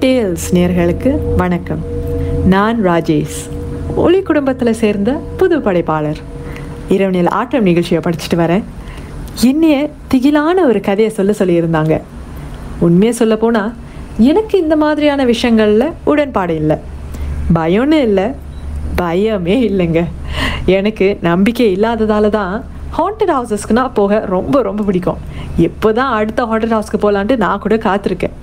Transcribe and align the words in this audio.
Tales 0.00 0.52
நேர்களுக்கு 0.52 1.18
வணக்கம். 1.36 1.84
நான் 2.44 2.86
ராஜேஷ். 2.86 3.48
ஒளி 3.94 4.22
குடும்பத்தில் 4.22 4.72
சேர்ந்த 4.72 5.20
புது 5.36 5.58
படைப்பாளர். 5.58 6.16
இரவு 6.88 7.30
ஆட்டம் 7.30 7.62
நிகழ்ச்சியை 7.62 8.02
படிச்சுட்டு 8.02 8.34
வரேன். 8.34 8.62
என்னைய 9.40 9.90
திகிலான 10.14 10.64
ஒரு 10.66 10.80
கதையை 10.80 11.08
சொல்ல 11.08 11.34
சொல்லியிருந்தாங்க. 11.38 12.00
உண்மையை 12.78 13.12
சொல்ல 13.12 13.36
போனால் 13.36 13.72
எனக்கு 14.18 14.58
இந்த 14.58 14.76
மாதிரியான 14.76 15.24
விஷயங்களில் 15.24 15.92
உடன்பாடு 16.04 16.54
இல்லை. 16.54 16.76
பயம்னு 17.54 18.02
இல்லை. 18.02 18.24
பயமே 18.96 19.70
இல்லைங்க. 19.70 20.04
எனக்கு 20.64 21.18
நம்பிக்கை 21.20 21.76
இல்லாததால 21.76 22.28
தான் 22.28 22.64
ஹாண்டட் 22.98 23.28
ஹவுசஸ்க்குனா 23.28 23.90
போக 23.94 24.24
ரொம்ப 24.26 24.62
ரொம்ப 24.62 24.84
பிடிக்கும். 24.84 25.18
எப்போ 25.56 25.92
தான் 25.92 26.12
அடுத்த 26.12 26.44
ஹாண்டட் 26.44 26.78
ஹவுஸ்க்கு 26.78 27.02
போகலான்ட்டு 27.02 27.36
நான் 27.36 27.58
கூட 27.58 27.76
காத்திருக்கேன். 27.76 28.36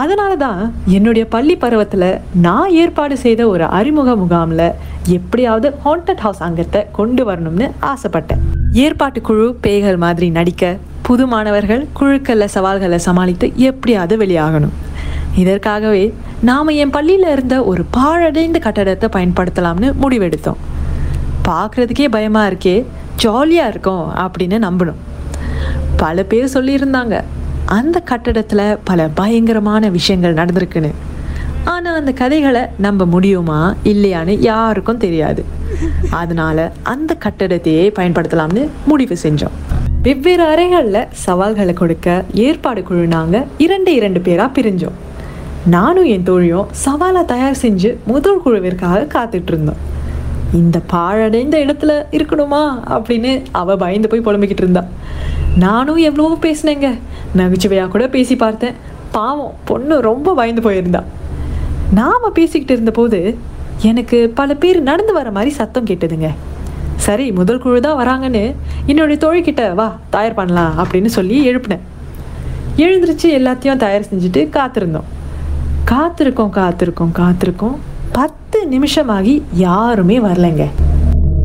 அதனால 0.00 0.36
தான் 0.36 0.60
என்னுடைய 0.96 1.24
பள்ளி 1.26 1.54
பருவத்தில் 1.62 2.20
நான் 2.46 2.70
ஏற்பாடு 2.82 3.16
செய்த 3.24 3.48
ஒரு 3.48 3.64
அறிமுக 3.78 4.10
முகாமில் 4.16 4.68
எப்படியாவது 5.16 5.68
ஹாண்டட் 5.84 6.22
ஹவுஸ் 6.24 6.40
அங்கத்தை 6.46 6.80
கொண்டு 6.98 7.22
வரணும்னு 7.28 7.66
ஆசைப்பட்டேன். 7.90 8.42
ஏற்பாட்டு 8.84 9.20
குழு 9.20 9.46
பேய்கள் 9.64 9.98
மாதிரி 10.04 10.28
நடிக்க 10.30 10.70
புது 11.08 11.26
மாணவர்கள் 11.26 11.82
குழுக்களில் 11.92 12.52
சவால்களை 12.54 12.98
சமாளித்து 12.98 13.52
எப்படியாவது 13.68 14.16
வெளியாகணும். 14.22 14.74
இதற்காகவே 15.42 16.04
நாம் 16.50 16.72
என் 16.82 16.94
பள்ளியில் 16.96 17.28
இருந்த 17.32 17.56
ஒரு 17.72 17.84
பாழடைந்த 17.96 18.58
கட்டடத்தை 18.66 19.10
பயன்படுத்தலாம்னு 19.16 19.90
முடிவெடுத்தோம். 20.02 20.62
பார்க்குறதுக்கே 21.48 22.08
பயமாக 22.16 22.50
இருக்கே 22.52 22.76
ஜாலியாக 23.16 23.70
இருக்கும் 23.74 24.04
அப்படின்னு 24.24 24.58
நம்பணும். 24.68 25.00
பல 25.96 26.22
பேர் 26.32 26.54
சொல்லியிருந்தாங்க 26.54 27.16
அந்த 27.78 28.00
கட்டடத்தில் 28.00 28.78
பல 28.84 29.08
பயங்கரமான 29.14 29.88
விஷயங்கள் 29.88 30.34
நடந்திருக்குன்னு. 30.34 30.90
ஆனால் 31.64 31.94
அந்த 31.94 32.12
கதைகளை 32.12 32.60
நம்ப 32.78 33.06
முடியுமா? 33.06 33.74
இல்லையான்னு 33.84 34.36
யாருக்கும் 34.40 34.98
தெரியாது. 34.98 35.44
அதனால 36.10 36.72
அந்த 36.82 37.16
கட்டடத்தையே 37.24 37.86
பயன்படுத்தலாம்னு 37.98 38.68
முடிவு 38.84 39.16
செஞ்சோம். 39.22 39.56
வெவ்வேறு 40.02 40.44
அறைகளில் 40.44 41.08
சவால்களை 41.10 41.74
கொடுக்க 41.74 42.24
ஏற்பாடு 42.34 42.82
குழு 42.82 43.06
நாங்கள் 43.06 43.46
இரண்டு 43.58 43.94
இரண்டு 43.94 44.20
பேராக 44.20 44.60
பிரிஞ்சோம். 44.60 44.98
நானும் 45.66 46.04
என் 46.04 46.22
தோழியும் 46.22 46.68
சவாலை 46.84 47.24
தயார் 47.24 47.58
செஞ்சு 47.62 47.96
முதல் 48.06 48.42
குழுவிற்காக 48.46 49.06
காத்துட்டு 49.14 49.50
இருந்தோம் 49.52 49.80
இந்த 50.52 50.80
பாழடைந்த 50.86 51.58
இடத்துல 51.58 51.92
இருக்கணுமா? 52.10 52.64
அப்படின்னு 52.88 53.42
அவள் 53.50 53.76
பயந்து 53.76 54.08
போய் 54.08 54.26
புலம்பிக்கிட்டு 54.26 54.62
இருந்தாள் 54.64 54.90
நானும் 55.56 55.96
எவ்வளவோ 55.96 56.38
பேசினேங்க. 56.40 56.98
நகைச்சுவையாக 57.34 57.90
கூட 57.90 58.08
பேசி 58.08 58.36
பார்த்தேன். 58.36 58.72
பாவம் 59.12 59.54
பொண்ணு 59.64 60.00
ரொம்ப 60.00 60.34
பயந்து 60.34 60.70
போயிருந்தா. 60.70 61.02
நாம் 61.94 62.30
பேசிக்கிட்டு 62.32 62.72
இருந்தபோது 62.72 63.38
எனக்கு 63.80 64.32
பல 64.34 64.54
பேர் 64.54 64.82
நடந்து 64.82 65.12
வர 65.12 65.30
மாதிரி 65.30 65.50
சத்தம் 65.50 65.84
கேட்டதுங்க. 65.84 66.28
சரி 66.96 67.32
முதல் 67.32 67.58
குழு 67.58 67.80
தான் 67.80 68.06
வராங்கன்னு 68.06 68.54
என்னுடைய 68.86 69.26
தோழிக்கிட்ட 69.26 69.74
வா 69.74 69.98
தயார் 70.10 70.34
பண்ணலாம் 70.34 70.78
அப்படின்னு 70.78 71.06
சொல்லி 71.06 71.48
எழுப்பினேன். 71.48 71.78
எழுந்திருச்சு 72.76 73.22
எல்லாத்தையும் 73.22 73.76
தயார் 73.76 74.08
செஞ்சுட்டு 74.14 74.48
காத்திருந்தோம். 74.58 75.08
காத்திருக்கோம் 75.90 76.50
காத்திருக்கோம் 76.58 77.12
காத்திருக்கோம். 77.18 77.76
பத்து 78.12 78.66
நிமிஷமாகி 78.70 79.42
யாருமே 79.52 80.18
வரலைங்க. 80.18 80.66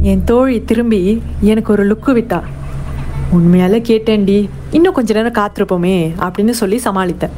என் 0.02 0.24
தோழி 0.24 0.64
திரும்பி 0.64 1.22
எனக்கு 1.42 1.72
ஒரு 1.72 1.88
லுக்கு 1.88 2.08
விட்டா. 2.08 2.42
உண்மையால 3.36 3.80
கேட்டேன்டி. 3.90 4.50
இன்னும் 4.72 4.94
கொஞ்ச 4.94 5.14
நேரம் 5.14 5.34
காத்திருப்போமே 5.34 5.96
அப்படின்னு 6.20 6.50
சொல்லி 6.50 6.82
சமாளித்தேன். 6.86 7.36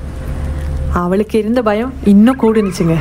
அவளுக்கு 0.94 1.40
இருந்த 1.40 1.62
பயம் 1.62 1.94
இன்னும் 2.04 2.40
கூடுனுச்சுங்க. 2.40 2.96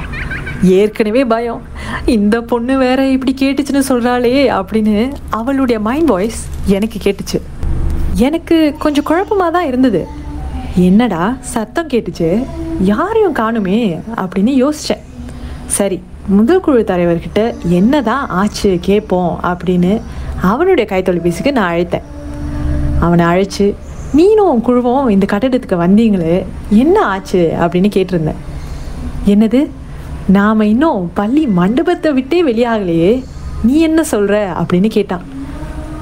ஏற்கனவே 0.63 1.25
பயம். 1.25 1.63
இந்த 2.05 2.43
பொண்ணு 2.43 2.79
வேற 2.79 3.07
இப்படி 3.07 3.35
கேட்டுச்சுன்னு 3.41 3.83
சொல்கிறாளே 3.89 4.35
அப்படின்னு 4.61 5.13
அவளுடைய 5.31 5.81
மைண்ட் 5.81 6.09
வாய்ஸ் 6.09 6.49
எனக்கு 6.67 6.99
கேட்டுச்சு. 7.03 7.41
எனக்கு 8.15 8.75
கொஞ்சம் 8.79 9.05
குழப்பமாக 9.05 9.51
தான் 9.51 9.67
இருந்தது. 9.67 10.07
என்னடா 10.75 11.37
சத்தம் 11.41 11.89
கேட்டுச்சு? 11.89 12.47
யாரையும் 12.81 13.35
காணுமே 13.35 14.01
அப்படின்னு 14.17 14.53
யோசித்தேன் 14.65 15.07
சரி 15.67 16.03
முதல் 16.27 16.61
குழு 16.61 16.85
தலைவர்கிட்ட 16.87 17.55
என்னதான் 17.65 18.29
ஆச்சு 18.29 18.79
கேட்போம் 18.81 19.41
அப்படின்னு 19.43 20.01
அவனுடைய 20.43 20.97
கைத்தொலைபேசிக்கு 20.97 21.53
நான் 21.53 21.75
அழைத்தேன். 21.75 22.03
அவனை 23.01 23.25
அழைச்சு 23.25 23.75
நீனும் 24.17 24.49
உன் 24.49 24.61
குழுவும் 24.61 25.09
இந்த 25.09 25.27
கட்டிடத்துக்கு 25.33 25.79
வந்தீங்களே 25.79 26.45
என்ன 26.71 27.05
ஆச்சு? 27.05 27.53
அப்படின்னு 27.59 27.91
கேட்டிருந்தேன். 27.95 28.35
என்னது? 29.27 29.69
நாம் 30.27 30.61
இன்னும் 30.61 31.11
பள்ளி 31.15 31.47
மண்டபத்தை 31.47 32.13
விட்டே 32.13 32.45
வெளியாகலையே 32.45 33.25
நீ 33.63 33.81
என்ன 33.81 34.03
சொல்கிற 34.03 34.53
அப்படின்னு 34.53 34.89
கேட்டான். 34.89 35.23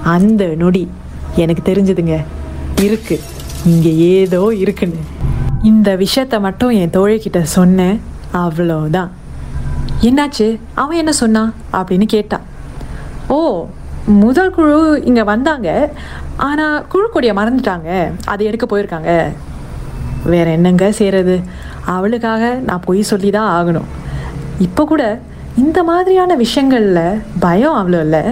அந்த 0.04 0.46
நொடி 0.46 0.90
எனக்கு 1.36 1.72
தெரிஞ்சதுங்க. 1.72 2.16
இருக்கு. 2.80 3.20
இங்கே 3.66 3.96
ஏதோ 3.96 4.54
இருக்குன்னு. 4.56 4.96
இந்த 5.62 5.96
விஷயத்த 5.96 6.40
மட்டும் 6.40 6.68
என் 6.68 6.90
தோழிக்கிட்ட 6.90 7.42
சொன்னேன். 7.42 8.00
அவ்வளோதான் 8.34 9.08
என்னாச்சு? 10.02 10.58
அவன் 10.74 10.96
என்ன 10.96 11.12
சொன்னான்? 11.12 11.54
அப்படின்னு 11.72 12.04
கேட்டான். 12.04 12.40
ஓ 13.28 13.66
முதல் 14.06 14.52
குழு 14.56 15.02
இங்கே 15.08 15.22
வந்தாங்க. 15.30 15.68
ஆனால் 16.48 16.84
குழு 16.92 17.06
கொடியை 17.12 17.34
மறந்துட்டாங்க. 17.38 17.90
அதை 18.32 18.46
எடுக்க 18.46 18.66
போயிருக்காங்க. 18.72 19.12
வேற 20.32 20.50
என்னங்க 20.50 20.90
செய்கிறது 20.90 21.34
அவளுக்காக 21.94 22.52
நான் 22.68 22.84
பொய் 22.84 23.00
சொல்லி 23.10 23.30
தான் 23.30 23.50
ஆகணும். 23.58 23.88
இப்போ 24.66 24.84
கூட 24.84 25.02
இந்த 25.64 25.82
மாதிரியான 25.82 26.34
விஷயங்களில் 26.34 27.20
பயம் 27.44 27.78
அவ்வளோ 27.80 28.00
இல்லை. 28.06 28.22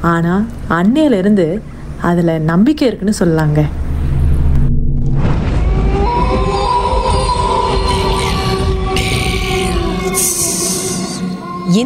ஆனால் 0.00 0.44
அன்னையிலேருந்து 0.78 1.46
அதில் 2.10 2.44
நம்பிக்கை 2.52 2.86
இருக்குன்னு 2.88 3.20
சொல்லலாங்க. 3.22 3.62